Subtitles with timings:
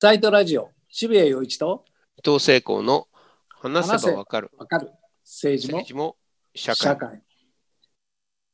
[0.00, 1.84] サイトラジオ渋谷陽一と
[2.24, 3.08] 伊藤聖光の
[3.48, 4.48] 話せばわかる。
[4.56, 4.92] わかる。
[5.24, 6.14] 政治も
[6.54, 7.20] 社会。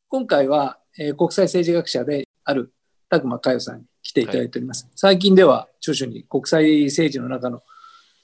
[0.08, 2.72] 今回は、えー国際政治学者である
[3.10, 7.62] 拓磨佳代さんに来ていただいております、最近では著書に国際政治の中の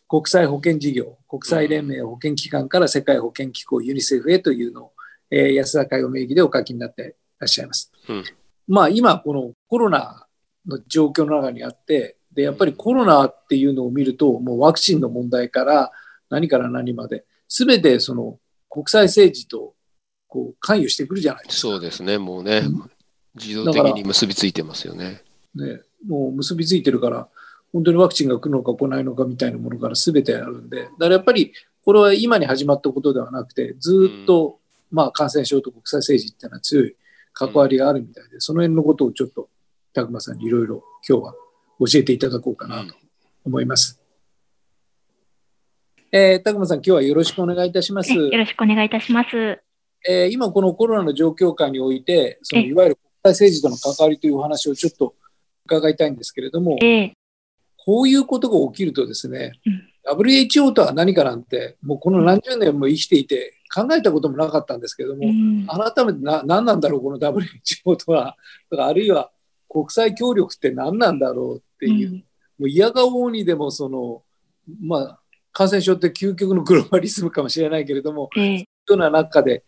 [0.08, 4.92] 国際保健事業国際連盟保健機関から世界保健機構ユニセフへというのを、
[5.30, 7.04] えー安田佳代名義でお書きになってい
[7.38, 8.24] らっしゃいます、うん。
[8.66, 10.26] まあ今このコロナ
[10.66, 15.90] の状況の中にあってでやっぱりコロナっていうのを見るともうワクチンの問題から
[16.28, 18.38] 何から何まで全てその
[18.68, 19.74] 国際政治と
[20.28, 21.60] こう関与してくるじゃないですか。
[21.60, 22.18] そうですね。
[22.18, 22.90] もうねうん。
[23.34, 25.22] 自動的に結びついてますよね。
[25.54, 27.28] ね、もう結びついてるから
[27.72, 30.84] 本当にワクチンが来るのか来ないのかみたいなものから全てあるんで。
[30.84, 31.52] だからやっぱり
[31.84, 34.58] これは今に始まったことではなくてずっと、
[34.90, 36.96] まあ、感染症と国際政治っていうのは強い
[37.32, 39.48] 関わりがあるみたいで、その辺のことをちょっと
[39.92, 41.34] 拓磨さんにいろいろ今日は
[41.80, 42.94] 教えていただこうかなと
[43.44, 44.00] 思います。
[46.12, 48.12] えー、拓磨さん今日はよろしくお願いいたします。
[48.12, 49.62] よろしくお願いいたします。
[50.08, 55.14] えー今このコロナの状況下においてそのえいわゆる国際政治との関わりというお話をちょっと
[55.66, 57.12] 伺いたいんですけれども、ええ
[57.82, 68.36] こういうことが起きるとですね、うん WHO とは何かなんて、もうこの何十年も生きていて考えたこともなかったんですけども、うん改めてな何なんだろう、この WHO とは、
[68.70, 69.30] だからあるいは
[69.70, 72.10] 国際協力って何なんだろうっていう、
[72.58, 74.22] もう嫌顔にでもその、
[74.82, 75.20] まあ、
[75.52, 79.64] 感染症って究極のグローバリズムかもしれないけれども、ええような中で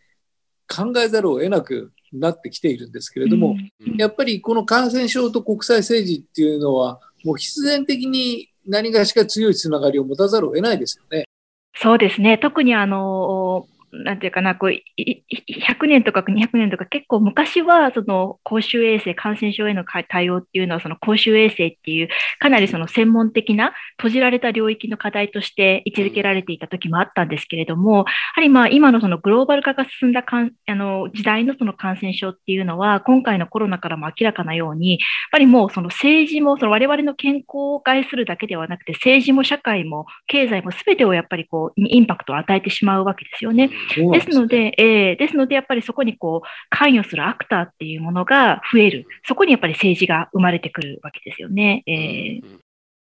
[0.68, 11.26] 考えざるを得なくなってきているんですけれども、うんやっぱりこの感染症と国際政治っていうのは、もう必然的に何がしか強いつながりを持たざるを得ないですよね。
[11.74, 12.38] そうですね。
[12.38, 28.04] 特にあの、なんていうかな、こう、100年とか200年とか結構昔は、その公衆衛生、感染症への対応っていうのは、その公衆衛生っていう、かなりその専門的な閉じられた領域の課題として位置づけられていた時もあったんですけれども、や
[28.34, 34.98] はりまあ今のそのグローバル化が進んだかんあの時代のその感染症っていうのは、今回のコロナからも明らかなように、やっ
[35.32, 43.70] ぱりもうその政治も、その我々の健康を害するだけではなくて、政治も社会も経済も全てをやっぱりこう、インパクトを与えてしまうわけですよね。
[44.12, 49.06] ですので、えーですので、やっぱりそこにこう、関与するアクターっていうものが増える。
[49.26, 51.82] そこにやっぱり政治が生まれてくるわけですよね。
[51.86, 52.58] えー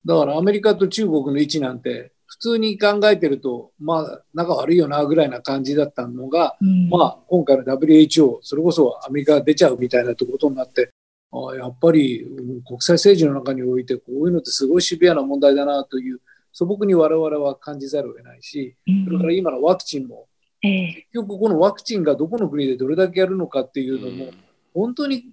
[0.07, 6.89] だからアメリカと中国の位置なんて、普通に考えてると、まあ、仲悪いよなぐらいな感じだったのが、うん。
[6.89, 10.91] まあ、今回の WHO、それこそアメリカが出ちゃうみたいなことになって、
[11.33, 16.21] ああやっぱりうん国際政治の中において、こういうのってすごいシビアな問題だなという、
[16.53, 20.29] 素朴に我々は感じざるを得ないし、それから今のワクチンも、
[20.65, 24.33] えー結局このワクチンがどこの国でどれだけやるのかっていうのも、
[24.73, 25.27] 本当に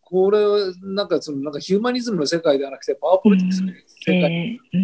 [0.00, 4.32] これはなんかそのなんかヒューマニズムの世界ではなくてパワーポリティクスの世界。
[4.32, 4.78] えー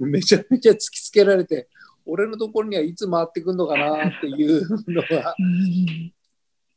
[0.00, 0.10] うん。
[0.10, 1.68] めちゃめちゃ突きつけられて
[2.06, 6.12] 俺のところにはいつ回ってくるのかなっていうのがうん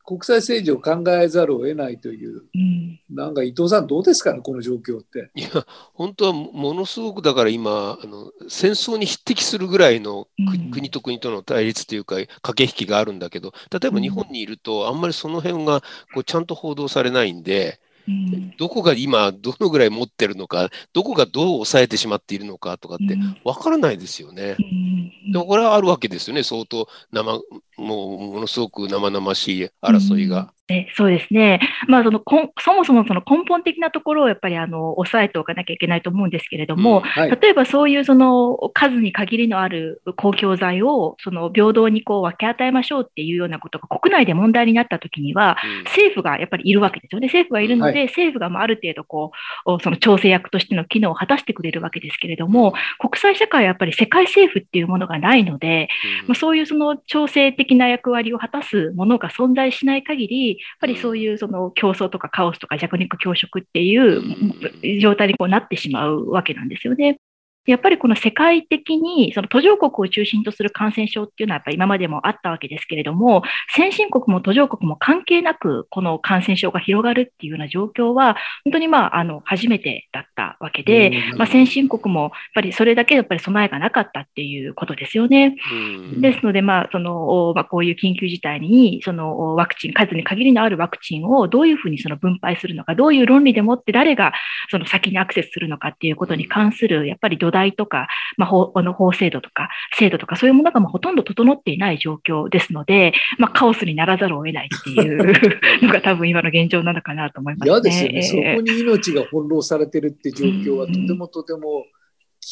[0.06, 5.30] 国際政治を考えざるを得ないといううんなんか伊藤さんどうですかねこの状況って。
[5.36, 5.50] いや
[5.94, 15.81] 本当はもものすごくだから今あの戦争に匹敵するぐらいのくうん国と国との対立というか駆け引きがあるんだけど例えば日本にいるとあんまりその辺が
[16.13, 24.56] こうちゃんと報道されないんでうんどこが今どのぐらい持ってるのかどこがどう抑えてしまっているのかとかってわからないですよね。
[24.59, 24.94] うん
[25.31, 27.40] でこれはあるわけですよね相当生
[27.78, 30.53] もうものすごく生々しい争いが。
[30.69, 32.22] えそうですね、まあ、その
[32.59, 45.84] そもそもその根本的なところをやっぱりあの抑えておかなきゃいけないと思うんですけれども、うんはい、例えばそういうその数に限りのある公共財をその平等にこう分け与えましょうっていうようなことが国内で問題になったときには、うん。
[45.84, 47.28] 政府がやっぱりいるわけですよね。
[47.28, 49.31] 政府がいるので、は政府がまあある程度こ
[49.66, 55.90] う、おその調整役としての機能を果たしてくれるわけですけれども、国際社会はやっぱり世界政府っていうものがないので、
[56.22, 56.28] うん。
[56.30, 67.19] まあ、そういうその調整的な役割を果たすものが存在しない限り、やっぱりそういうその競争とかカオスとか弱肉強食っていう状態にこうなってしまうわけなんですよね。
[67.65, 73.44] やっぱりこの世界的にその途上国を中心とする感染症っていうのはやっぱり今までもあったわけですけれども、
[73.75, 85.56] 先進国も途上国も関係なくこの感染症が広がるっていうような状況は、本当にまああの初めてだったわけで、うんまあ、先進国もやっぱりそれだけやっぱり備えがなかったっていうことですよね。
[85.71, 94.33] うんですので、まあそのおまあ、こういう緊急事態にそのおワクチン、数に限りのあるワクチンをどういうふうにその分配するのか、どういう論理でもって誰が
[94.69, 105.18] その先にアクセスするのかっていうことに関するやっぱり土台とか、まあ、法あの法制度とか制度とかそういうものがもうほとんど整っていない状況ですので、まあ、カオスにならざるを得ないっていう
[105.88, 107.72] のが多分今の現状なのかなと思いますね。
[107.72, 111.86] 嫌ですよね、えーそこに命が翻弄されてるって状況はとてもとても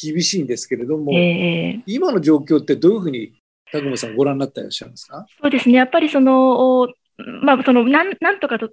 [0.01, 3.33] 厳しいんですけれども、えー今の状況ってどういうふうに、
[3.71, 5.25] 高間さんご覧になっていらっしゃるんですか？
[5.41, 5.75] そうですね。
[5.75, 6.87] やっぱりその、
[7.41, 8.69] まあ、そのなんなんとかと、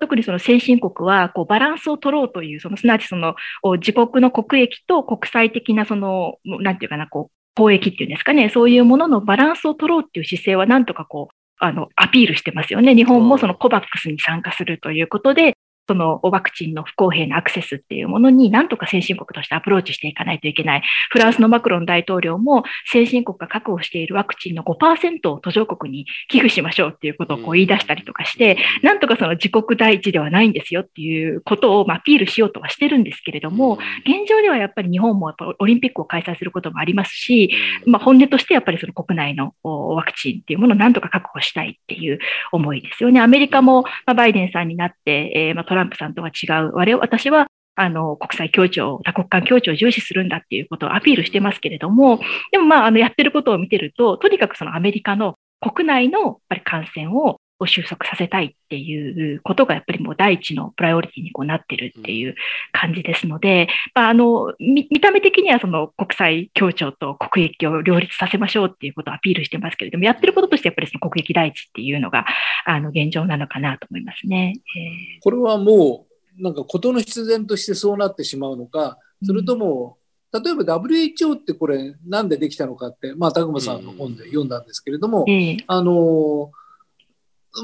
[0.00, 3.34] 特にその先進国はこうバランスを取ろうという、そのすなわちその
[3.74, 12.94] 自国の国益と国際的なその、なんていうかな、こう、交易っていうんですかね、そういうもののバランスを取ろうっていう姿勢はなんとかこう、あの、アピールしてますよね。
[12.94, 15.56] 日本もそのコバックスに参加するということで、
[15.92, 20.82] そのワクチンの不公平なアクセスっていうものになんとか先進国としてアプローチしていかないといけない。
[21.10, 37.50] フランスのマクロン大統領も先進国が確保しているワクチンの5%を途上国に寄付しましょうっていうことをこう言い出したりとかして、なんとかその自国第一ではないんですよっていうことをまあアピールしようとはしてるんですけれども、現状ではやっぱり日本もやっぱオリンピックを開催することもありますし、
[37.84, 42.18] まあ、本音としてやっぱりその国内のおワクチンっていうものをなんとか確保したいっていう
[42.50, 43.20] 思いですよね。
[43.20, 52.20] アメリカも、まあ、バイデンさんになって、トラランプさんとは違う、我々私はあの国際協調、多国間協調を重視するんだっていうことをアピールしてますけれども、
[52.50, 62.34] でもまあ、あのやってることを見てると、とにかくそのアメリカの国内のやっぱり感染を収束させたいっていうことがやっぱりもう第一のプライオリティにこうなってるっていう
[62.72, 72.26] 感じですので、まあ、あの見見た目的にはその国際協調と国益を両立させましょうっていうことをアピールしてますけれども、やってることとしてやっぱりその国益第一っていうのが
[72.64, 74.54] あの現状なのかなと思いますね。
[74.76, 76.06] えこれはも
[76.38, 79.98] う、なんか事の必然としてそうなってしまうのか、それとも、
[80.32, 85.56] 例えば WHO ってこれなんでできたのかって、まあ、高間さんの本で読んだんですけれども、ーえ。
[85.56, 86.50] ーあの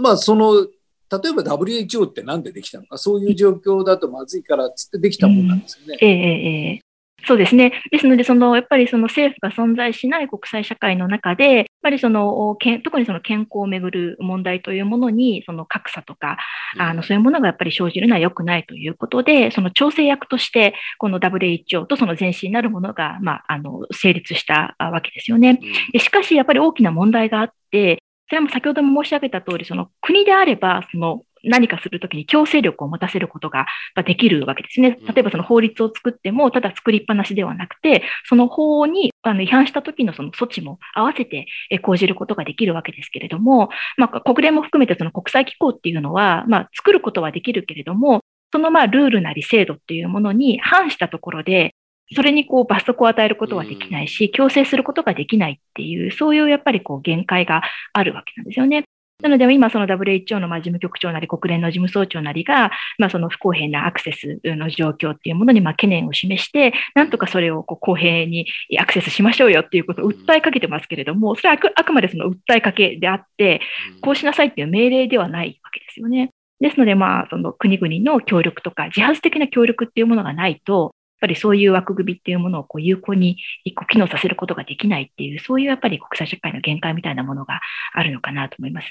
[0.00, 5.98] まあその例えば WHO ってなんでできたのかそういう状況だとまずいからっつってできたもんなんですよね。
[6.00, 6.80] ええええええ
[7.26, 7.72] そうですね。
[7.90, 16.38] ですので、そのやっぱりその政府が存在しない国際社会の中で、やっぱりそのけん特にその健康をめぐる問題というものに、その格差とか、
[16.78, 25.60] あのそういうものがやっぱり生じるのは良くないということで、その調整役として、この WHO とその前身になるものが、まあ、あの成立したわけですよね。
[25.92, 33.66] でしかし、やっぱり大きな問題があって、それも先ほども申し上げた通り、その国であれば、その何かするときに強制力を持たせることが
[34.04, 34.98] できるわけですね。
[35.14, 48.20] 例えばその法律を作っても、ただ作りっぱなしではなくて、その法にあの違反した時のその措置も合わせてえ講じることができるわけですけれども、まあ、国連も含めてその国際機構っていうのは、まあ、作ることはできるけれども、
[48.52, 51.74] そのまあルールなり制度っていうものに反したところで、
[52.14, 57.62] それにこう罰則を与えることはできないし、強制することができないっていう、そういうやっぱりこう限界が
[57.92, 58.84] あるわけなんですよね。
[59.20, 68.46] なので、今、その WHO のまあ事務局長なり、国連の事務総長なりが、まあ、その不公平なアクセスの状況っていうものにまあ懸念を示して、なんとかそれをこう公平に
[68.78, 73.60] アクセスしましょうよっていうことを訴えかけてますけれども、それはあくあくまでその訴えかけであって、
[74.02, 76.30] こうしなさいっていう命令ではないわけですよね。
[76.60, 83.38] ですので、まあ、その国々の協力とか、自発的な協力っていうものがないと、ぱりそういう枠組みっていうものをこう有効に
[83.74, 87.60] こう機能させることができないっていう、そういうやっぱり国際社会の限界みたいなものが
[87.92, 88.90] あるのかなと思います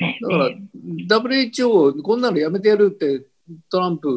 [0.00, 0.18] ね。
[0.20, 0.50] だから、
[1.20, 3.26] WHO、こんなのやめてやるって
[3.70, 4.08] トランプ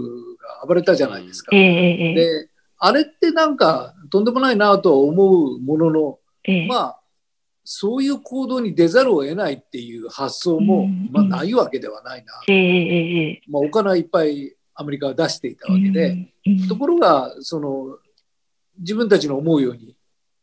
[0.62, 1.56] が暴れたじゃないですか。
[1.56, 7.00] えええで、あれってなんかとんでもないなとは思うものの、ええまあ、
[7.64, 12.34] そういう行動に出ざるを得ないっていう発想も、うんまあ、ないわけではないな。
[12.48, 17.98] ええええまあ、お金はいっぱいアメリカは出していたわけで、うんところが、その、
[18.78, 19.96] 自分たちの思うように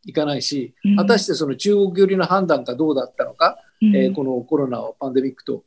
[0.04, 3.96] いかないしうん、果たしてその中国寄りの判断かどうだったのか、うん。
[3.96, 5.64] えーこのコロナをパンデミックと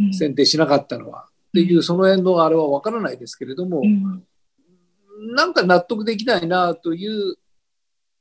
[0.00, 0.12] うん。
[0.12, 4.24] 選定しなかったのは、っていう、その辺のあれは分からないですけれども、うん。
[5.34, 7.36] なんか納得できないなという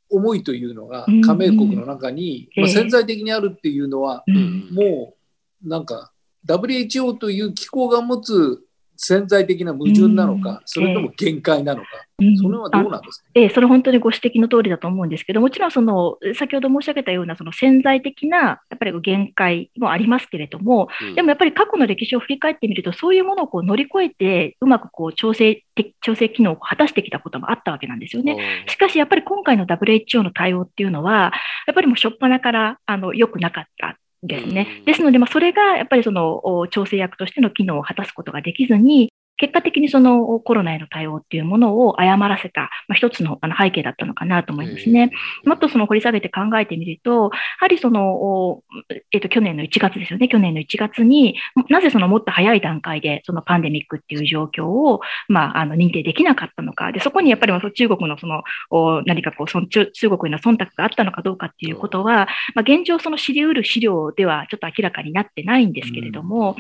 [0.10, 1.22] 思いというのがうん。
[1.22, 4.70] 加盟国の中に、ええまあ、潜在的にあるっていうのは、うん。
[4.72, 5.16] も
[5.64, 6.12] うなんか
[6.48, 8.65] WHO という機構が持つ
[8.98, 10.42] 潜在的な矛盾なのうん。
[10.42, 11.88] か、それとも限界なのか、
[12.20, 12.38] うん。
[12.38, 28.66] それはどうなんですか、ええ、それ本当にご指摘の通りだと思うんですけど、もちろんその、先ほど申し上げたようなその潜在的なやっぱり限界もありますけれども、でもやっぱり過去の歴史を振り返ってみると、そういうものをこう乗り越えて、うまくこう調整的、調整機能を果たしてきたこともあったわけなんですよね。
[28.68, 31.34] しかし、やっぱり今回の WHO の対応っていうのは、
[31.68, 33.98] やっぱりもう初っ端からあの良くなかった。
[34.24, 34.84] ですねう。
[34.84, 45.12] んですので、まあ、それがやっぱりそのお調整役としての機能を果たすことができずに、結果的にそのコロナへの対応っていうものを誤らせた、まあ、一つのあの背景だったのかなと思いますね。
[45.46, 48.63] もっとその掘り下げて考えてみると、やはりその、お
[49.12, 50.27] えっ、と、去年の1月ですよね。
[50.27, 51.36] 去年の1月に、
[51.70, 56.92] なぜそのもっと早い段階でそのパンデミックっていう状況を、まあ、あの、認定できなかったのか。
[56.92, 66.56] で、そこにやっぱりまあ中国のその、お何かこう、その中中国への忖度があったのかどうかっていうことは、まあ、現状その知り得る資料ではちょっと明らかになってないんですけれども、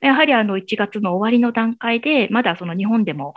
[0.00, 3.34] やはりあの1月の終わりの段階で、で、まだその日本でも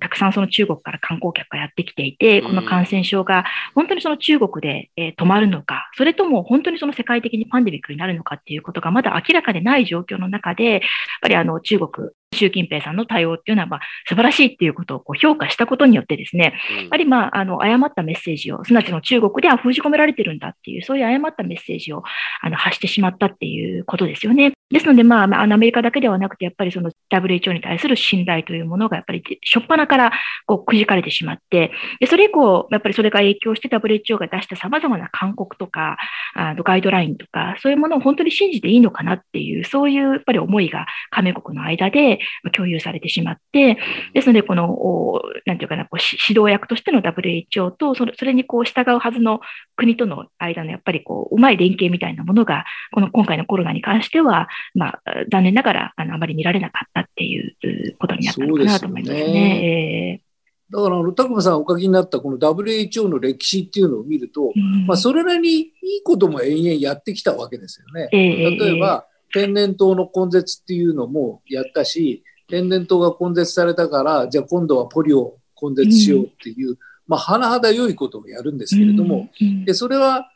[0.00, 3.44] たくさんその中国から観光客がやってきていて、この感染症が
[3.74, 10.80] 本当にその中国で、え止まるのか、それとも本当にその世界的にパンデミックになるのかっていうことがまだ明らかでない状況の中で、やっ
[11.22, 22.02] ぱりあの中国習近平さんの対応っていうのは、まあ、素晴らしいっていうことをこう評価したことによってですね、やっぱり、まあ、あの、誤ったメッセージを、すなわちの中国では封じ込められてるんだっていう、そういう誤ったメッセージを
[22.40, 24.52] あの発してしまったっていうことですよね。
[24.70, 30.12] ですので、まあ、あのアメリカだけではなくて、やっぱりその WHO に対する信頼というものが、やっぱり、初っ端から
[30.46, 35.96] こうくじかれてしまって、でそれ以降、やっぱりそれが影響して WHO が出した様々な勧告とか、
[36.34, 42.17] あのガイドラインとか、そういうものを本当に信じていいのかなっていう、そういうやっぱり思いが加盟国の間で
[42.54, 43.78] 共有されてしまって、
[44.14, 49.40] ですので、この、なんていうかな、こう指導役としての WHO と、それそれにこう従うはずの
[49.76, 60.22] 国との間のやっぱりこう、うまい連携みたいなものが、この今回のコロナに関しては、まあ、残念ながら、あの、あまり見られなかったっていうことになったのかなと思いますね。
[60.70, 68.08] だから、あの、拓磨さんお書きになったこの WHO の歴史っていうのを見ると、うん、まあ、それなりにいいことも延々やってきたわけですよね。
[68.12, 80.30] 例えば、天然痘の根絶っていうのもやったし、天然痘が根絶されたから、じゃあ今度はポリオを根絶しようっていう、うん、まあ、甚だ良いことをやるんですけれども、うん、でそれは、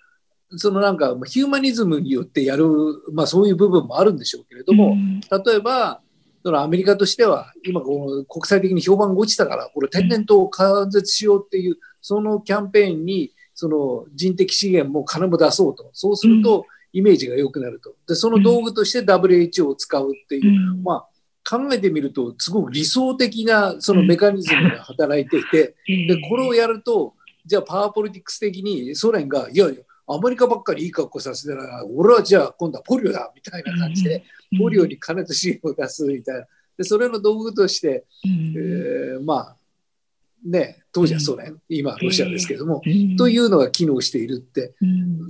[0.56, 2.66] そのなんかヒューマニズムによってやる、
[3.12, 4.96] まあ、そういう部分もあるんでしょうけれども、
[5.44, 6.00] 例えば、
[6.44, 10.50] そのアメリカとしては、今この国際的に評判が落ちたから、これ天然痘を
[10.84, 15.90] 根絶しようっていう、そのキャンペーンに、その人的資源も金も出そうと。
[15.92, 17.94] そうすると、イメージが良くなると。
[18.06, 21.08] で、その道具として WHO を使うっていう、まあ、
[21.48, 34.24] 考えてみると、すごく理想的なそのメカニズムが働いていて、 で、これをやると、じゃあパワーポリティクス的にソ連が、いやいや、アメリカばっかりいい格好させてなら、俺はじゃあ今度はポリオだみたいな感じで、
[34.58, 36.46] ポリオに金と資源を出すみたいな。
[36.76, 39.56] で、それの道具として、えー、まあ、
[40.44, 42.82] ね、当時はソ連、今はロシアですけども、
[43.16, 44.74] というのが機能しているって、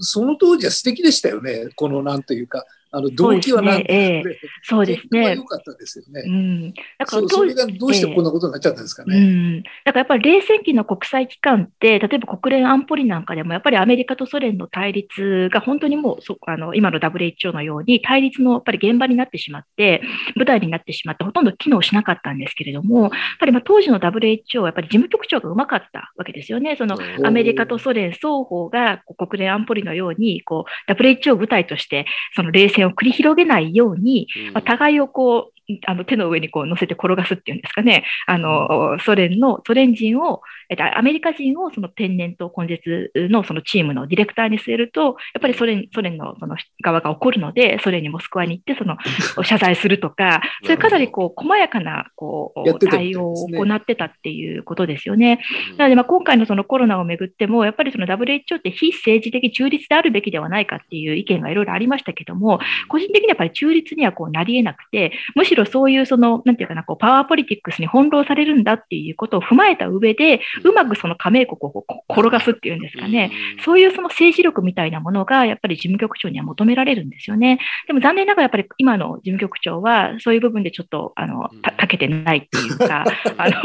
[0.01, 2.65] その当時は素敵でしたよね、このなんというか、
[2.95, 4.23] あの動機はなんで、
[4.63, 5.35] そうですね。
[5.35, 6.23] 良かったですよね。
[6.27, 6.73] うん。
[6.99, 9.17] だからそれがどうしてこんなことになっちゃったんですかね。
[9.17, 9.63] うん。
[9.63, 20.03] だからやっぱり冷戦期の国際機関って、例えば国連安保理なんかでも、やっぱりアメリカとソ連の対立が本当にもうそあの今の WHO のように対立のやっぱり現場になってしまって、
[20.37, 26.77] 舞台になってしまって、ほとんど機能しなかったんですけれども、やっぱりまあ当時の WHO はやっぱり事務局長がうまかったわけですよね。
[26.77, 32.05] そのアメリカとソ連双方が国連安保理のように、こう WHO を舞台として、
[32.37, 48.97] その冷戦を繰り広げないように、まあ、互いをこうあの手の上にこう乗せて転がすっていうんですかね、あのソ連の、ソ連人を、えっと、アメリカ人をその天然痘根絶のそのチームのディレクターに据えると、やっぱりソ連ソ連のその側が怒るので、ソ連にモスクワに行ってその
[49.45, 55.41] 謝罪するとか、 そういうかなりこう細やかなこう対応を行ってたっていうことですよね。
[55.77, 73.31] なので、まあ、今回のそのコロナをめぐっても、やっぱりその WHO って非政治的中立であるべきではないかっていう意見がいろいろありましたけども、個人的にはやっぱり中立にはこうなり得なくて、むしろそういうその、なんていうかな、こう、パワーポリティックスに翻弄されるんだっていうことを踏まえた上で、うまくその加盟国を転がすっていうんですかね、
[73.65, 77.59] そういうその政治力みたいなものが、やっぱり事務局長には求められるんですよね。
[77.87, 83.05] でも残念ながらやっぱり今の事務局長は、そういう部分でちょっと、あの、た、たけてないっていうか、
[83.37, 83.57] あの、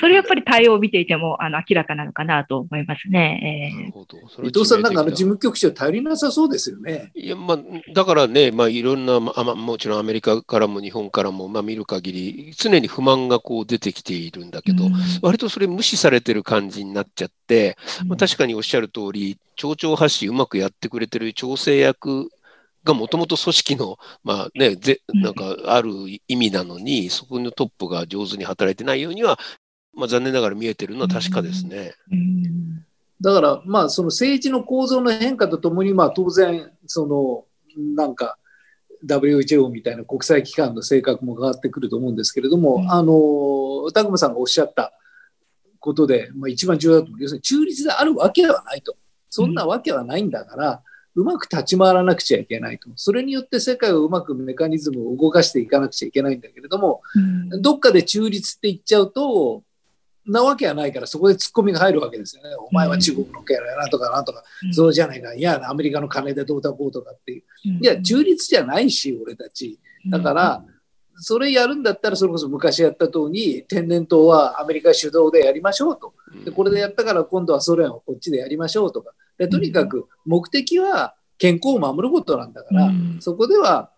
[0.00, 3.82] それやっぱり対応を見ていても、あの、明らかなのかなと思いますね。
[3.86, 4.90] えー、伊藤さん、な。
[4.90, 7.10] んかあの事務局長頼りなさそうですよね。
[7.14, 7.58] いや、まあ、
[7.94, 14.92] だからね、まあ、いろんな、まあ、もちろんアメリカからも日本からも、まあ、見る限り、常に不満がこう出てきているんだけど、うん、
[15.22, 22.30] 割とそれ無視されてる感じになっちゃって、まあ、確かにおっしゃる通り、町長発信うまくやってくれてる調整役
[22.84, 25.90] がもともと組織の、まあね、ぜなんかある
[26.28, 29.38] 意味なのに、そこのトップが上手に働いてないようには、
[29.94, 31.94] まあ、残念ながら見えてるのは確かですね。
[33.20, 37.44] だから、まあ、その政治の構造の変化とともに、まあ、当然、その、
[37.96, 38.38] なんか、
[39.04, 44.92] WHO みたいな国際機関の性格も変わってくると思うんですけれども、うん、あの、拓磨さんがおっしゃった
[45.80, 47.22] ことで、まあ、一番重要だと思う。
[47.22, 48.96] 要するに中立であるわけではないと。
[49.28, 50.82] そんなわけはないんだから、
[51.14, 52.88] うん、うまく立ち回らなくちゃいけないと。
[52.96, 59.62] それによって世界をうまくメカニズムを動かしていかなくちゃいけないんだけれども、うん、どっかで中立って言っちゃうと、
[60.26, 62.50] なわけはないから、そこでツッコミが入るわけですよね。
[62.56, 64.42] お前は中国のキャラやなとかなんとか、
[64.72, 65.34] そうじゃないか。
[65.34, 67.42] いや、アメリカの金でどうだこうとかっていう。
[67.80, 69.78] いや、中立じゃないし、俺たち。
[70.10, 70.64] だから、
[71.18, 76.14] それやるんだったら、それこそ昔やった通り、天然痘はアメリカ主導でやりましょうと。
[76.44, 79.12] でこれでやったから今度はソ連をこっちでやりましょうとか。
[79.38, 82.90] でとにかく目的は健康を守ることなんだから、
[83.20, 83.90] そこでは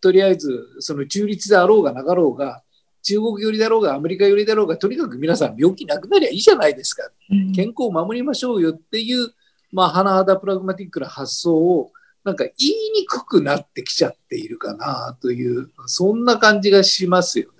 [0.00, 2.62] とりあえずその中立であろうがなかろうが
[3.04, 7.08] 中国寄りだろうがアメリカ寄りだろうがとにかく皆さん病気なくなりゃいいじゃないですか、
[7.54, 9.28] 健康を守りましょうよっていう、
[9.70, 11.92] まあ、甚だプラグマティックな発想を
[12.24, 17.50] なんか言いにくくなってきちゃっているかなという、そんな感じがしますよ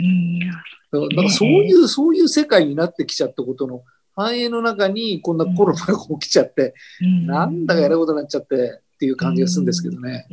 [0.00, 0.50] ね。
[0.90, 3.82] だからそういう、そういう世界になってきちゃったことの
[4.16, 6.74] 繁栄の中にこんなコロナが起きちゃって、
[7.26, 10.26] なんだかやることになっちゃってっていう感じがするんですけどね。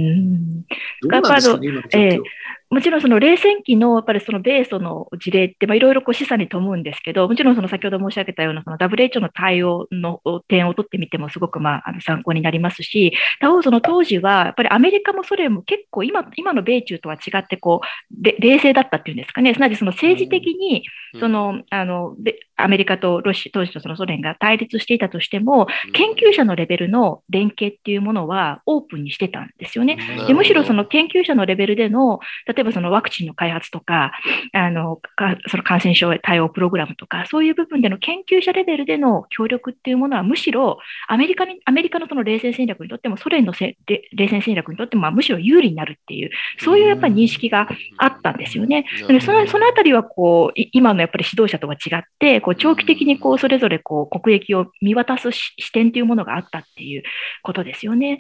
[1.02, 2.24] どうなんですかね、今の状況。
[2.72, 20.84] もちろんその冷戦期のやっぱりその米ソの事例っていろいろ示唆に富むんですけど、もちろんその先ほど申し上げたようなその WHO の対応の点を取ってみてもすごくまああの参考になりますし、他方その当時はやっぱりアメリカもソ連も結構今今の米中とは違ってこう冷静だったっていうんですかね、すなわちその政治的に
[21.20, 22.16] その、あの
[22.56, 29.98] アメリカとロシア当時のそのソ連が対立していたとしても、研究者のレベルの連携っていうものはオープンにしてたんですよね。
[30.28, 34.12] でむしろその研究者のレベルでの例えばそのワクチンの開発とか、
[34.54, 35.02] あの
[35.48, 40.78] その感染症対応プログラムとか、そういう部分での研究者レベルでの協力っていうものは、むしろ
[41.08, 48.86] アメリカにアメリカのその冷戦戦略にとっても、ソ連のせ冷戦戦略にとっても、むしろ有利になるっていう、そういうやっぱり認識があったんですよね。
[49.08, 57.04] でそのそのあたりはこう今のやっぱり指導者とは違って、こう長期的にこうそれぞれこう国益を見渡す視点というものがあったっていう
[57.44, 58.18] ことですよね。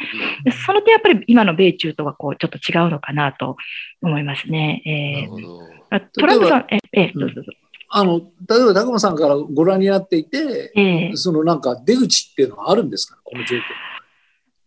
[0.65, 3.57] その点やっぱり今の米中とはこうちょっと違うのかなと
[4.01, 4.81] 思いますね。
[4.85, 7.51] えー、トランプさん、え、え、どうぞどうぞ。
[7.93, 8.19] あの、
[8.50, 13.61] 例えば、高間さんからご覧になっていて、えー、そのなんか出口っていうのはあるんですか、この状況。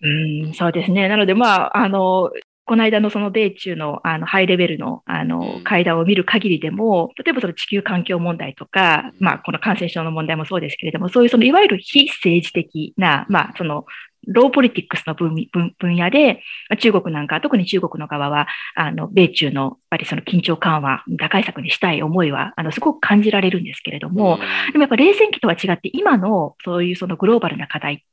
[0.03, 1.09] うん、そうですね。
[1.09, 2.31] なので、まあ、あの、
[2.67, 13.85] この間のその米中のあのハイレベルのあの会談を見る限りでも、例えばその地球環境問題とか、まあ、この感染症の問題もそうですけれども、そういうそのいわゆる非政治的な、まあ、その
[14.29, 16.43] ローポリティックスの分分野で、
[16.79, 24.39] 中国なんか、特に中国の側は、あの、米中の、やっぱりその緊張緩和、打開策にしたい思いは、あの、すごく感じられるんですけれども、
[24.73, 28.05] でもやっぱ冷戦期とは違って、今のそういうそのグローバルな課題って、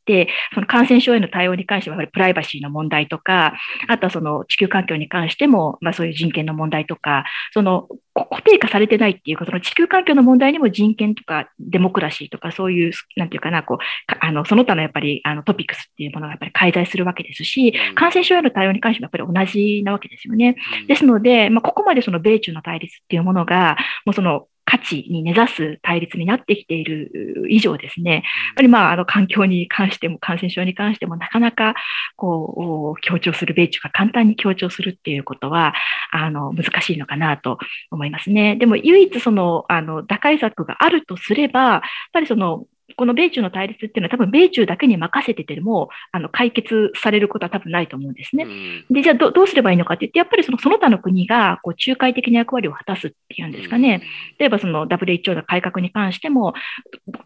[0.53, 3.53] その感染症への対応に関しては、やっぱりプライバシーの問題とか、
[3.87, 13.77] あとはその地球環境に関しても、まあそういう人権の問題とか、その固定化されてないっていうか、その地球環境の問題にも人権とかデモクラシーとか、そういう、なんていうかな、こう、
[14.19, 20.55] あの、その他のやっぱりあのトピックスっていうものがやっぱり介在するわけですし、感染症への対応に関してもやっぱり同じなわけですよね。
[20.87, 28.21] ですので、まあ、ここまでその米中の対立っていうものが、もうその価値に根ざす対立になってきている以上ですね、やっ
[28.55, 31.75] ぱりまあ、あの環境に関しても感染症に関してもなかなか
[32.15, 35.73] こう強調する、米中が簡単に強調するっていうことは
[36.13, 37.57] あの難しいのかなと
[37.91, 38.55] 思いますね。
[38.55, 41.81] でも唯一そのあの打開策があるとすれば、やっ
[42.13, 42.63] ぱりその
[42.95, 48.45] この米中の対立っていうのは多分米中だけに任せててもあの解決されることは多分ないと思うんですね。
[48.89, 54.03] で、じゃあどうすればいいのかって言って、やっぱりそのその他の国がこう仲介的な役割を果たすっていうんですかね。
[54.37, 56.53] 例えばその WHO の改革に関しても、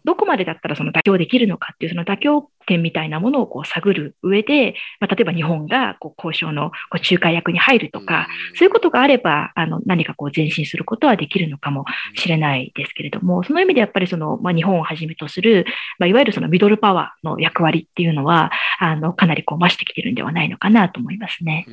[0.04, 15.64] どこまでだったらその妥協できるのかっていうその妥協点みたいなものをこう探る上で、まあ、例えば日本がこう交渉のこう仲介役に入るとか、そういうことがあれば、あの何かこう前進することはできるのかもしれないですけれども、その意味でやっぱりその、まあ、日本をはじめとする、
[15.98, 21.66] まあ、いわゆるそのミドルパワーの役割っていうのは、あのかなりこう増してきてるんではないのかなと思いますね。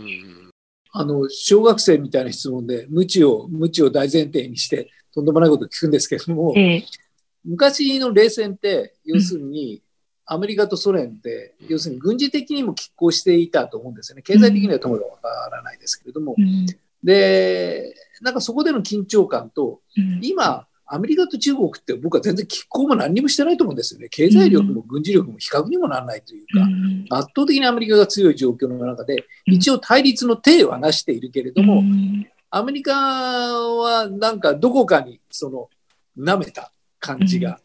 [0.96, 6.84] あの小学生みたいな質問で無知を無知を大前提にしてとんでもないことを聞くんですけれども、え。
[7.46, 9.82] 昔の冷戦って要するに、
[10.26, 14.22] アメリカとソ連って、要するに軍事的にも拮抗していたと思うんですよね。
[14.22, 15.18] 経済的にはともかくわ
[15.50, 16.36] からないですけれども。
[16.38, 16.66] うん、
[17.04, 19.82] で、なんかそこでの緊張感と、
[20.22, 24.10] 今、アメリカと中国って僕は全然拮抗も何にもしてないと思うんですよね。
[24.10, 31.84] 経済力も軍事力も比較にもならないというか、圧倒的にアメリカが強い状況の中で、一応対立の体はなしているけれども、
[32.50, 35.70] アメリカはなんかどこかにその
[36.18, 37.60] 舐めた感じが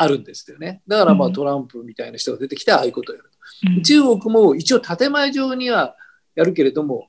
[0.00, 0.80] あるんですよね。
[0.86, 3.82] だからまあトランプみたいな人が出てきてああいうことをやる。
[3.82, 5.96] 中国も一応建前上には
[6.36, 7.08] やるけれども、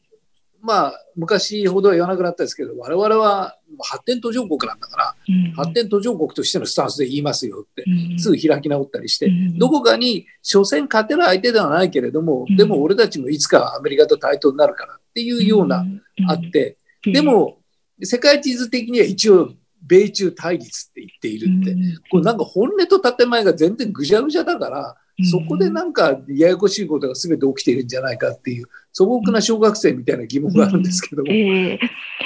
[0.62, 5.16] まあ昔ほどは言わなくなったですけど、我々は発展途上国なんだから、
[5.56, 7.86] 発展途上国としてのスタンスで言いますよって、
[8.18, 15.86] すぐ開き直ったりして、どこかに所詮勝てる相手ではないけれども、でも俺たちもいつかアメリカと対等になるからっていうような
[16.28, 17.60] あって、でも
[18.02, 19.54] 世界地図的には一応
[19.90, 21.76] 米中対立って言っているって、
[22.10, 31.32] これなんか本音と建前が全然ぐちゃぐちゃだから、そこでなんかややこしいことが全て起きているんじゃないかっていう素朴な小学生みたいな疑問があるんですけども。
[31.32, 31.80] えー、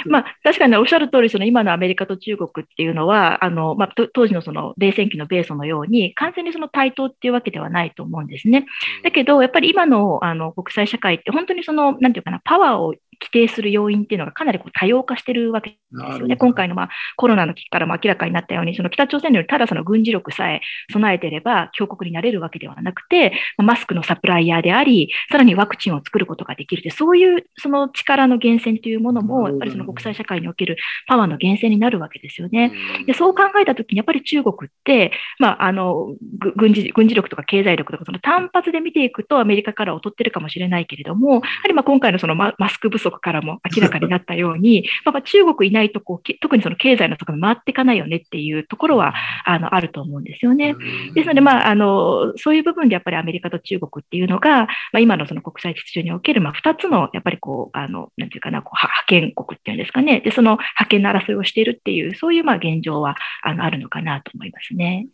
[0.06, 8.66] まあ、確かにおっしゃる通り、その今のアメリカと中国っていうのは、あのまあ、当時のその冷戦期の米ソのように、完全にその対等っていうわけではないと思うんですね。
[9.02, 12.94] だけど、やっぱり今のあの国際社会って、本当にその、なんていうかな、パワーを
[13.30, 15.76] 定する要因っていうのがかなりこう多様化してるわけで
[16.14, 16.36] すよね。
[16.36, 20.60] 今回の、まあ、コロナの危機からも明らかになったように、その北朝鮮のようにただその軍事力さえ
[20.92, 32.72] 備えていれば強国になれるわけではなくて、マスクのサプライヤーであり、さらにワクチンを作ることができるで、そういうその力の源泉というものも、やっぱりその国際社会におけるパワーの源泉になるわけですよね。
[33.06, 36.14] でそう考えたときに、やっぱり中国って、まあ、あの
[36.56, 50.74] 軍事軍事力とか経済力とか、その単発で見ていくとアメリカから劣ってるかもしれないけれども、やはりまあ今回のそのマスク不足からも明らかになったように、まあ、中国いないとこう、特にその経済のところ回っていかないよねっていうところはあのあると思うんですよね。
[51.14, 65.06] ですので、まあ、あのそういう部分でやっぱりアメリカと中国っていうのが、まあ、今のその国際秩序におけるまあ2つのやっぱりこう、あのなんていうかな、こう覇権国っていうんですかね、でその覇権の争いをしているっていう、そういうまあ現状はあのあるのかなと思いますね。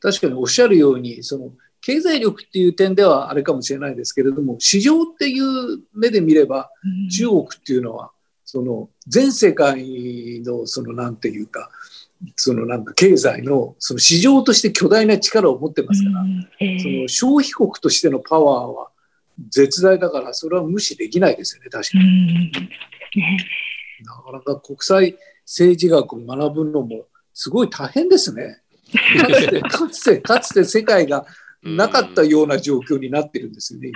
[0.00, 6.70] 確かにおっしゃるように、その経済力っていう点ではあれかもしれないですけれども、市場っていう目で見れば、
[7.10, 8.10] 中国っていうのは、
[8.44, 11.70] その全世界のそのなんていうか、
[12.36, 16.24] そのなんか経済のその市場として巨大な力を持ってますから、
[16.80, 18.90] その消費国としてのパワーは
[19.48, 22.52] 絶大だから、それは無視できないですよね、確かに。
[24.04, 25.16] なかなか国際
[25.46, 28.60] 政治学を学ぶのもすごい大変ですね。
[28.90, 31.24] かつて、かつて、かつて世界が
[31.62, 33.92] なかったような状況になってるんですよね。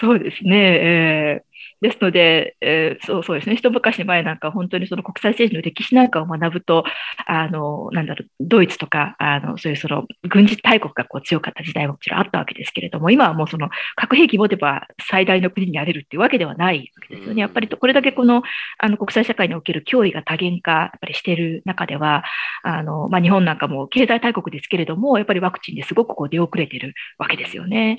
[0.00, 0.56] そうですね。
[0.56, 1.55] えー
[1.86, 6.84] ですので、えー、そうそうですね、一昔前なんか本当にその国際政治の歴史なんかを学ぶと、
[7.26, 17.40] あのなんだろうドイツとかあのそういうその軍事大国がこう強かった時代ももちろんあったわけですけれども、今はもうその核兵器持てば最大の国になれるっていうわけではないわけですよね。
[17.40, 18.42] やっぱりこれだけこの
[18.78, 22.24] あの国際社会における脅威が多元化やっぱりしている中では、
[22.62, 27.98] あのまあ、日本なんかも経済大国ですけれども、やっぱりワクチンですごくこう出遅れてるわけですよね。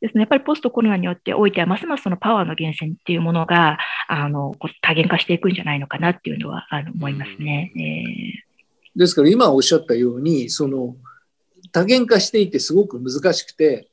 [0.00, 3.78] ですね、やっぱりポストコロナによっておいては、ますますそのパワーの源泉っていうものが、
[4.08, 7.72] あの、多元化していくんじゃないのかなっていうのは、あの、思いますね。
[7.76, 10.96] えー、ですから今おっしゃったように、その、
[11.72, 13.88] 多元化していてすごく難しくて、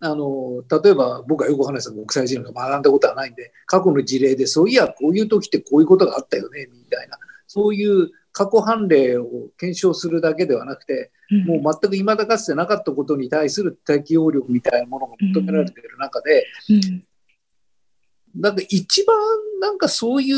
[0.00, 11.12] あの例えば僕は横浜さん国際人が学んだことはないんで過去の事例でそういやこういう時ってこういうことがあったよねみたいなそういう過去判例を検証するだけではなくて、
[11.46, 16.44] もう全く未だかつてなかったことに対する適応力みたいなものが求められている中で、
[18.34, 19.16] なんか一番
[19.60, 20.36] なんかそういう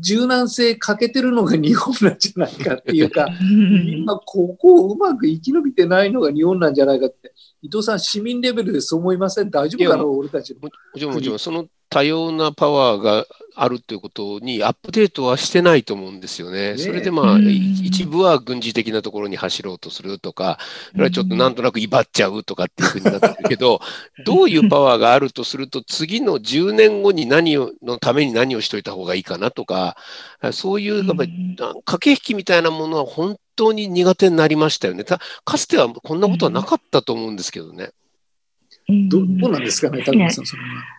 [0.00, 3.28] 柔軟性欠けてるのが日本なんじゃないかっていうか、
[3.86, 9.50] 今ここをうまく生き延びてないのが日本なんじゃないかって、伊藤さん、市民レベルでそう思いません？
[9.50, 10.60] 大丈夫かな、俺たちも。
[10.62, 13.26] もちろん、もちろん、その多様なパワーが
[13.58, 16.76] あるということにアップデートはしてないと思うんですよね。
[16.76, 20.58] それでまあ、一部は軍事的なところに走ろうとするとか、
[20.92, 23.80] それはちょっとなんとなく威張っちゃうとかっていうふうになってるけど、
[24.26, 29.96] どういうパワーがあるとすると、次の10年後に何をのために何をしといた方がいいかなとか、
[30.52, 35.04] そういうやっぱり駆け引きみたいなものは本当に苦手になりましたよね。
[35.04, 35.18] か
[35.56, 37.90] つてはこんなことはなかったと思うんですけどね。
[39.08, 40.95] どどうなんですかね、田中さん、それは。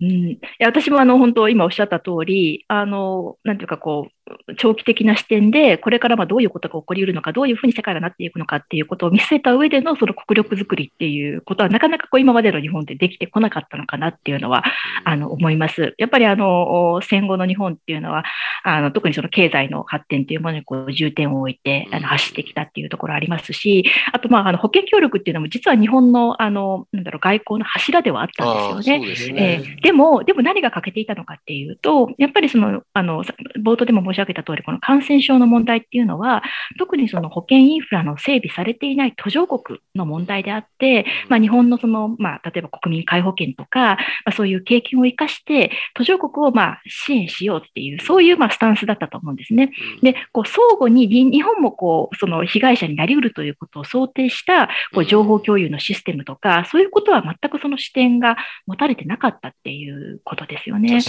[0.00, 4.12] うん、いや私もあの本当、今おっしゃった通り、あのなんていうかこう、
[4.56, 14.64] 長期的な視点で、これからまどういうことが起こりうるのか、どういうふうに世界がなっていくのかっていうことを見据えた上でのその国力づくりっていうことは、なかなかこう今までの日本でできてこなかったのかなっていうのは
[15.04, 15.94] あの思います。
[15.98, 18.24] やっぱりあの戦後の日本っていうのは、
[18.62, 29.06] あの特にその経済の発展というものにこう重点を置いてあの走ってきたっていうところありますし、あとまああの保険協力っていうのも実は日本のあのなんだろう外交の柱ではあったんですよね。
[29.06, 33.24] でねえー、でも、でも何が欠けていたのかっていうと、やっぱりそのあの
[33.62, 36.42] 冒頭でも申し上げた通り、この感染症の問題っていうのは、
[36.78, 49.70] 特にその保健インフラの整備されていない途上国の問題であって、まあ、日本のその、まあ、例えば国民皆保険とか、まあ、そういう経験を生かして、途上国をまあ支援しようっていう、そういうまあスタンスだったと思うんですね。
[50.02, 61.00] で、こう相互に日本もこうその被害者になりうるということを想定したこう情報共有のシステムとか、そういうことは全くその視点が持たれてなかったっていうことですよね。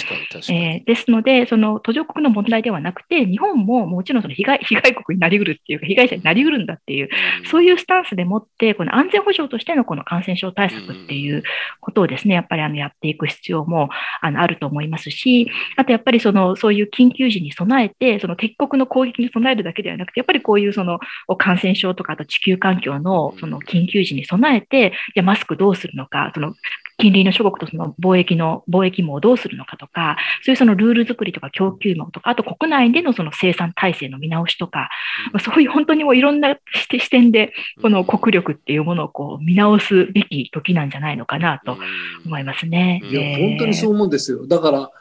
[0.49, 7.09] えー、ですので、その途上国の問題ではなくて、日本ももちろんその被害 被害国になりうるっていうか、被害者になりうるんだっていう、
[7.45, 11.43] そういうスタンスでもって、この安全保障としてのこの感染症対策っていう
[11.79, 13.89] ことをですね、やっぱりあのやっていく必要も
[14.21, 20.99] あのあると思いますし、あとやっぱりそのそういう緊急時に備えて、その敵国の攻撃に備えるだけではなくて、やっぱりこういうその
[21.37, 26.55] 感染症とか、あと地球環境のその緊急時に備えて、じゃマスクどうするのか、その
[27.01, 34.89] 近隣の諸国とその貿易の、貿易網をどうするのかとか、そういうそのルール作りとか供給網とか、あと国内でのその生産体制の見直しとか、
[35.33, 41.77] まあ、そういう本当にもういろんな視点で、この国力っていうものをこう見直すべき時なんじゃないのかなと
[42.25, 43.01] 思いますね。
[43.03, 44.45] いや、本当にそう思うんですよ。
[44.45, 44.91] だから、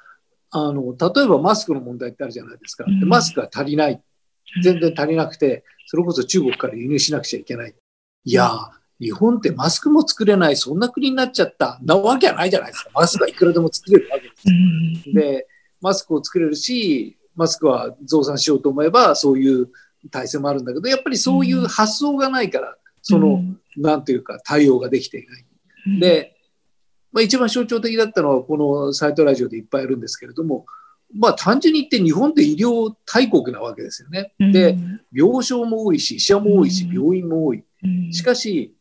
[0.52, 2.84] あの、例えばマスクの問題ってあるじゃないですか。
[2.84, 4.00] でマスクが足りない。
[4.62, 7.74] 全然足りなくて、それこそ中国から輸入しなくちゃいけない。
[8.24, 11.78] いやー、日本ってマスクも作れない、そんな国になっちゃった。
[11.82, 12.90] なわけはないじゃないですか。
[12.94, 15.12] マスクはいくらでも作れるわけです。
[15.14, 15.46] で、
[15.80, 19.70] マスクを作れるし、マスクは増産しようと思えば、そういう
[20.10, 23.42] 体制もあるんだけど、やっぱりそういう発想がないから、その、
[23.78, 26.00] なんていうか、対応ができていない。
[26.00, 26.36] で、
[27.12, 30.66] まあ、一番象徴的だったのは、このサイトラジオでいっぱいあるんですけれども、
[31.14, 34.32] まあ、単純に言って日本って医療大国なわけですよね。
[34.38, 34.76] で、
[35.12, 37.64] 病床も多いし、医者も多いし、病院も多い。
[38.12, 38.76] しかし、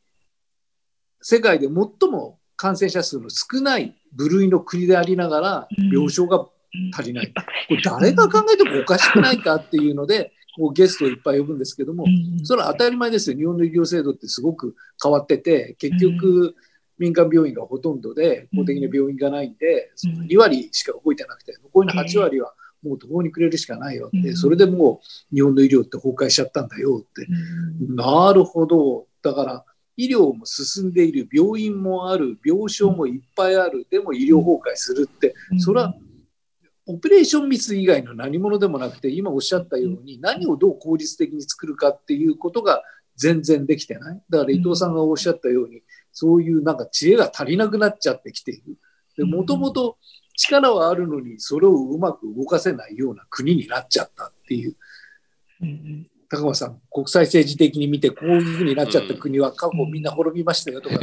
[1.21, 6.47] 世界で最も感染者数の少ない部類の国でありながら、病床が
[6.93, 7.33] 足りない。
[7.67, 12.05] これ誰が考えてもおかしくないかっていうので、こうゲストをいっぱい呼ぶんですけども、
[12.43, 13.37] それは当たり前ですよ。
[13.37, 16.55] 日本の医療制度ってすごく変わってて、結局、
[16.97, 22.53] 民間病院がほとんどで、公的な病院がないんで、その2割しか動いてなくて、残りの8割は
[22.83, 25.01] もう途方に暮れるしかないよって、それでも
[25.31, 27.25] う日本の医療って崩壊しちゃったんだよって。
[27.87, 29.07] なるほど。
[29.21, 29.65] だから、
[29.99, 35.93] 医療も進んでいる、病院もある、病床もいっぱいある、でも医療崩壊するって、それは
[36.85, 42.81] オペレーションミス以外の何者でもなくて、今おっしゃったように、何をどう効率的に作るかっていうことが
[43.17, 44.21] 全然できてない。
[44.29, 45.83] だから伊藤さんがおっしゃったように、
[46.13, 48.77] そういうなんか知恵が足りなくなっちゃってきている。
[49.17, 49.97] で、もともと
[50.37, 54.77] 力はあるのに、それをうまく動かせないような国になっちゃったっていう。
[56.29, 60.99] 高松さん、国際政治的に見て、こういうふうになっちゃった国は過去みんな滅びましたよとか、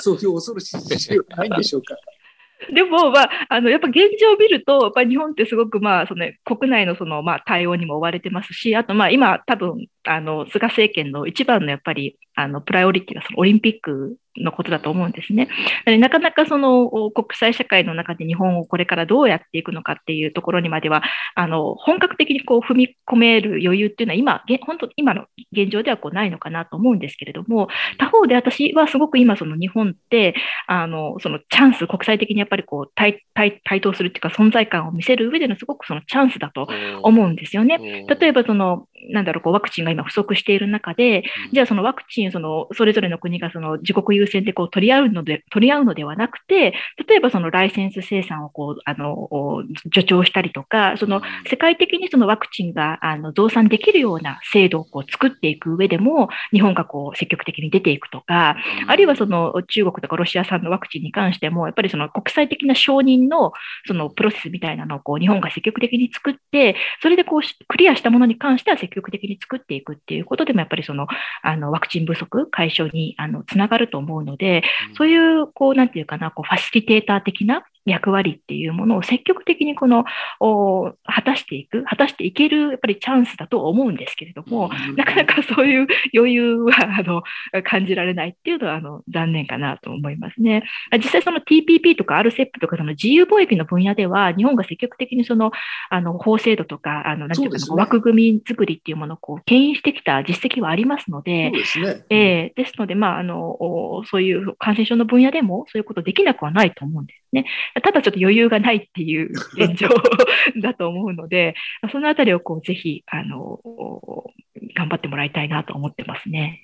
[0.00, 1.94] そういう恐ろしい事情ないんでしょうか？
[2.72, 15.48] でも、まあ、あのやっぱ現状を見ると、やっぱ日本ってすごく、まあその国内のその、まあ、対応にも追われてますし、あとまあ今、多分あの菅政権の一番のやっぱりあのプライオリティがそのオリンピックのことだと思うんですね。
[15.98, 21.02] なかなかその国際社会の中で日本をこれからどうやっていくのかっていうところにまでは、
[21.34, 27.68] あの本格的にこう踏み込める余裕っていうのは今、本当今の現状ではこうないのかなと思うんですけれども、
[27.98, 30.34] 他方で私はすごく今その日本って、
[30.66, 36.68] あのそのチャンス、国際的にやっぱりこう対対対等するっていうか存在感を見せる上でのすごくそのチャンスだと
[37.02, 37.78] 思うんですよね。
[38.08, 46.74] 例えばそのなんだろう、こうワクチンが今不足している中で、じゃあそのワクチン、そのそれぞれの国がその自国優先でこう取り合うので、取り合うのではなくて、
[47.08, 49.28] 例えばそのライセンス生産をこう、あの、
[49.92, 58.56] 助長したりとか、その世界的にそのワクチンがあの増産できるような制度をこう作っていく上でも、日本がこう積極的に出ていくとか、
[58.86, 63.52] あるいはその中国とかロシア産のワクチンに関しても、やっぱりその国際的な承認の
[63.86, 71.06] そのプロセスみたいなのをこう日本が積極的に作って、それでこうクリアしたものに関しては積極的に作っていくっていうことでも、やっぱりその
[71.42, 74.62] あのワクチン不足解消にあのつながると思うので、
[74.96, 80.04] そういう、こう、なんていうかな、こう、ファシリテーター的な役割っていうものを積極的にこの、
[80.38, 87.22] 果たしていく、果たしていける、やっぱりチャンスだと思うんですけれども、なかなかそういう余裕は、あの、
[87.62, 90.64] 感じられないっていうのは、あの、残念かなと思いますね。
[90.96, 95.52] 実際その TPP とか RCEP とか、その自由貿易の分野では、日本が積極的にその、
[95.90, 102.04] あの、法制度とか、あの、なんていうか、ね、枠組み作りっていうものをこう、牽引してきた実績はありますので、ですね。
[102.10, 107.46] えー、ですので、まあ、あの、そういう感染症の分野でも、そういうことできなくはないと思うんですね。
[107.82, 109.88] ただちょっと余裕がないっていう現状
[110.62, 111.54] だと思うので、
[111.92, 113.60] そのあたりをこうぜひ、あの、
[114.74, 116.62] 頑張ってもらいたいなと思ってますね。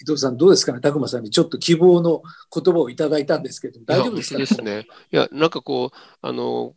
[0.00, 4.86] 伊藤さん、どうですかね、拓磨さんにちょっと希望の言葉をいただいたんですけど、大丈夫ですかですね。
[5.12, 6.74] いや、なんかこう、あの、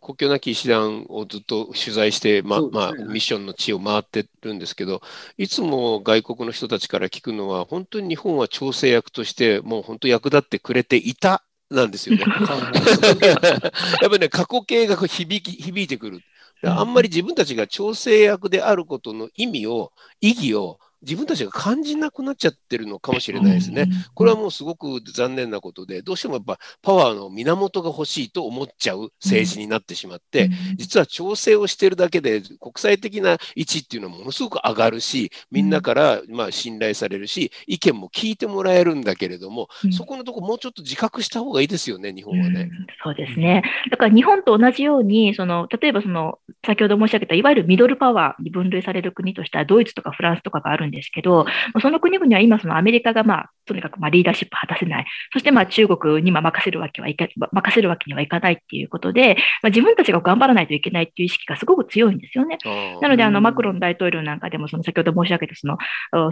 [0.00, 5.02] 国境なき医師団をずっと取材して、ま、ね、まあ、ミッションの地を回ってるんですけど、
[5.36, 12.24] いつも外国の人たちから聞くのは、本当に日本は調整役として、もう本当役立ってくれていたなんですよね。
[13.22, 16.20] やっぱりね、過去形が響き、響いてくる。
[16.64, 23.88] あんまり自分たちが調整役であることの意味を、意義を自分たちが感じなくなっちゃってるのかもしれないですね。
[24.14, 42.70] これはもうすごく残念なことで、どうしてもやっぱパワーの源が欲しいと思っちゃう政治になってしまって、実は調整をしてるだけで国際的な位置っていうのはものすごく上がるし、みんなからまあ信頼されるし、意見も聞いてもらえるんだけれども、そこのとこもうちょっと自覚した方がいいですよね、日本はね。
[43.02, 43.62] そうですね。
[43.90, 51.46] だから日本と同じように、その例えばその先ほど申し上げたいわゆるミドルパワーに分類される国としてはドイツとかフランスとかがあるんですけど、
[51.80, 55.06] その国々は今、そのアメリカがまあとにかくまあリーダーシップ果たせない。
[55.32, 62.58] そしてまあ中国にま任せるわけはいか、任せるわけにはいかないっていうことで、まあ、自分たちが頑張らないといけないっていう意識がすごく強いんですよね。
[63.00, 65.78] なので、あの、マクロン大統領なんかでも、その先ほど申し上げた、その、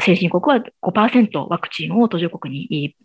[0.00, 2.96] 先進国は5%ワクチンを途上国に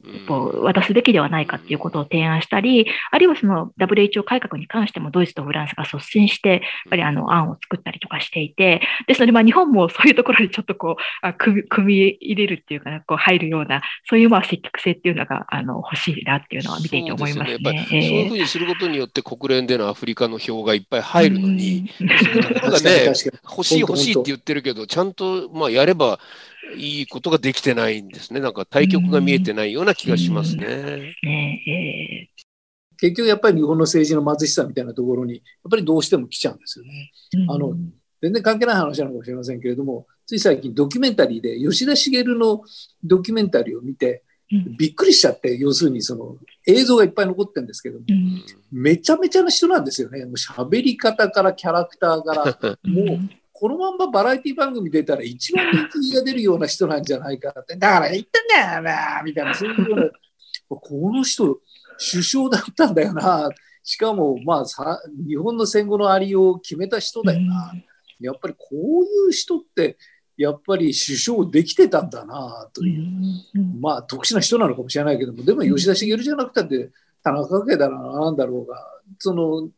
[0.64, 17.58] 渡すべきではないかっていうことを提案したり、あるいはその WHO 改革に関してもドイツとフランスが率先して、やっぱりあの案を作ったりとかしていて、ですので、まあ日本もそういうところにちょっとこう、組み入れるっていうか、こう入るような、そういうまあ積極性っていうのがあの欲しいなっていうのは見ていて思いますね。
[17.64, 26.20] そう、ね、そういうふうにすることによって国連でのアフリカの票がいっぱい入るのに、なんかね、欲しい欲しいって言ってるけど、ちゃんとまあやれば
[26.78, 28.40] いいことができてないんですね。
[28.40, 31.16] なんか対局が見えてないような気がしますね。
[31.24, 32.30] ね
[32.98, 37.12] 結局やっぱり日本の政治の貧しさみたいなところに、やっぱりどうしても来ちゃうんですよね。
[37.50, 37.76] あの
[38.26, 42.64] 全然関係ない話なのかもしれませんけれども、つい最近ドキュメンタリーで吉田茂の
[43.04, 44.24] ドキュメンタリーを見て、
[44.78, 48.06] びっくりしちゃって、要するにその映像がいっぱい残ってるんですけども、
[48.72, 50.26] めちゃめちゃな人なんですよね。
[50.26, 52.46] もう喋り方からキャラクターから、
[52.84, 60.10] もうこのまんまバラエティ番組出たら一番人気が出るような人なんじゃないかって、だから言ってんだよな、みたいな、そういうような、
[60.68, 61.60] この人、
[62.12, 63.50] 首相だったんだよな、
[63.82, 67.72] しかも、まあさ、日本の戦後のありようを決めた人だよな。
[68.20, 68.76] やっぱりこう
[69.06, 69.98] いう人って、
[70.38, 73.08] やっぱり首相できてたんだなという、
[73.80, 76.92] まあ特殊な人なのかもしれないけども、でも吉田茂じゃなくたって、
[77.24, 78.78] 田中家だな、なんだろうが、
[79.20, 79.70] その、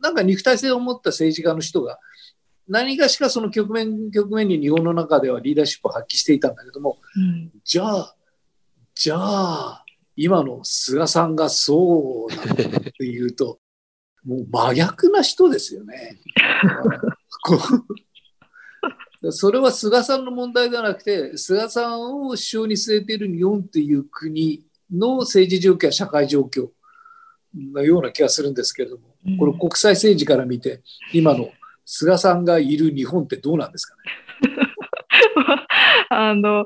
[0.00, 1.98] なんか肉体性を持った政治家の人が、
[2.68, 8.16] 何がしかその局面、局面に日本の中ではリーダーシップを発揮していたんだけども、うん、じゃあ、
[8.94, 9.84] じゃあ、
[10.16, 12.56] 今の菅さんがそうなのっ
[12.96, 13.58] ていうと、
[14.24, 16.18] もう真逆な人ですよね。
[19.30, 26.68] それは菅さんの問題ではなくて、菅さんを首相に据えている日本という国の政治状況や社会状況
[27.54, 30.82] のような気がするんですけれども、これ国際政治から見て、
[31.12, 31.50] 今の
[31.84, 34.02] 菅さんがいる日本ってどうなんですかね？
[36.10, 36.64] あの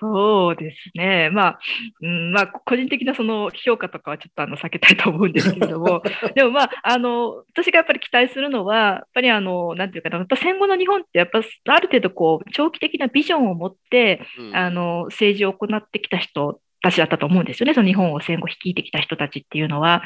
[0.00, 1.58] そうですね、まあ、
[2.00, 6.02] うんまあ、個人的なその評価とかはちょっとあの避けたいと思うんですけれども、
[6.34, 20.02] でもまあ、あの私がやっぱり期待するのは、やっぱりあの、なんていうかな、やっぱ戦後の日本って、やっぱある程度こう、長期的なビジョンを持って、うん、あの政治を行ってきた人たちだったと思うんですよね、その日本を戦後率いてきた人たちっていうのは。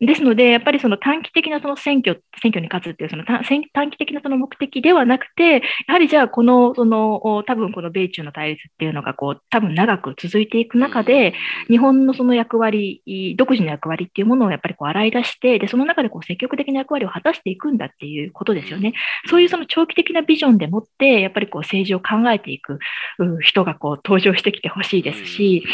[0.00, 3.42] ですので、やっぱりその短期的なその選挙、選挙に勝つっていうその短
[3.90, 11.34] 期的なその目的ではなくて、やはりじゃあこの、その、多分この米中の対立っていうのがこう、多分長く続いていく中で、
[11.68, 13.02] 日本のその役割、
[13.36, 18.92] 独自の役割っていうものをやっぱりこう洗い出して、で、その中でこう積極的な役割を果たしていくんだっていうことですよね。
[19.26, 22.78] そういうその長期的なビジョンでもって、やっぱりこう政治を考えていく
[23.40, 25.64] 人がこう登場してきてほしいですし、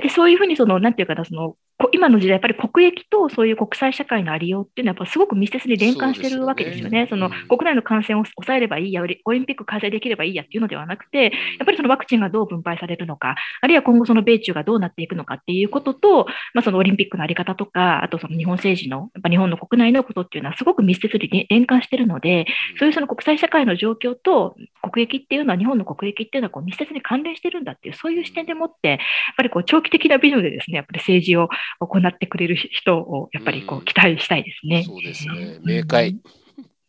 [0.00, 1.56] でそういうふうにその、なんていうかな、その
[1.92, 7.06] 今の時代、やっぱり国益とそういう国際社会のありようっていうのは、やっぱすごく密接に連関してるわけですよね。
[7.08, 11.32] そ、ね、の、国内の感染を抑えればいいや、オリンピック開催できればいいやっていうのではなくて、やっ
[11.64, 22.46] ぱりそのワクチンがどう分配されるのか、あるいは今後その米中がどうなっていくのかっていうことと、まあ、そのオリンピックのあり方とか、あとその日本政治の、やっぱ日本の国内のことっていうのはすごく密接に連関してるので、
[22.78, 28.98] そういうその国際社会の状況と国益っていうのは、日本の国益っていうのはこう密接に関連してるんだっていう、そういう視点でもって、やっ
[29.36, 34.84] ぱりこう長期的なビジョンでですね、やっぱり政治を行ってくれる人をやっぱりこう期待したいですね。
[34.84, 35.58] そうですね。
[35.64, 36.16] 明快。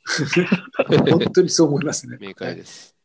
[0.87, 2.17] 本当にそう思いますね。
[2.19, 2.95] 明快です。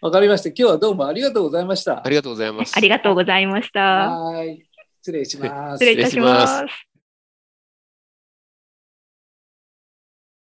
[0.00, 0.48] わかりました。
[0.50, 2.04] 今日はどうもありがとうございました。
[2.04, 2.74] ありがとうございます。
[2.76, 3.80] ありがとうございました。
[3.80, 4.62] はい。
[5.00, 5.84] 失礼します。
[5.84, 6.93] 失礼いたします。